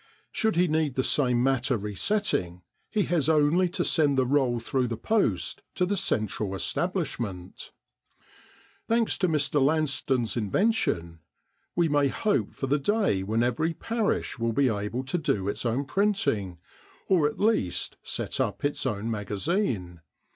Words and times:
Should 0.31 0.55
he 0.55 0.67
need 0.67 0.95
the 0.95 1.03
same 1.03 1.43
matter 1.43 1.77
re 1.77 1.93
setting, 1.93 2.63
he 2.89 3.03
has 3.03 3.29
only 3.29 3.69
to 3.69 3.83
send 3.83 4.17
the 4.17 4.25
roll 4.25 4.59
through 4.59 4.87
the 4.87 4.97
post 4.97 5.61
to 5.75 5.85
the 5.85 5.95
central 5.95 6.55
establishment. 6.55 7.69
Thanks 8.87 9.15
to 9.19 9.27
Mr. 9.27 9.63
Lanston's 9.63 10.35
invention 10.35 11.19
we 11.75 11.87
may 11.87 12.07
hope 12.07 12.51
for 12.51 12.65
the 12.65 12.79
day 12.79 13.21
when 13.21 13.43
every 13.43 13.75
parish 13.75 14.39
will 14.39 14.53
be 14.53 14.69
able 14.69 15.03
to 15.03 15.19
do 15.19 15.47
its 15.47 15.67
own 15.67 15.85
printing, 15.85 16.57
or 17.07 17.27
at 17.27 17.39
least 17.39 17.95
set 18.01 18.39
up 18.39 18.65
its 18.65 18.87
own 18.87 19.11
magazine. 19.11 20.01